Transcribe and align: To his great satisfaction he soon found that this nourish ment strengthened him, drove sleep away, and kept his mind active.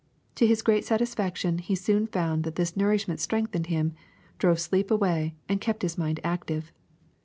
To 0.33 0.47
his 0.47 0.63
great 0.63 0.83
satisfaction 0.83 1.59
he 1.59 1.75
soon 1.75 2.07
found 2.07 2.43
that 2.43 2.55
this 2.55 2.75
nourish 2.75 3.07
ment 3.07 3.19
strengthened 3.19 3.67
him, 3.67 3.93
drove 4.39 4.59
sleep 4.59 4.89
away, 4.89 5.35
and 5.47 5.61
kept 5.61 5.83
his 5.83 5.95
mind 5.95 6.19
active. 6.23 6.71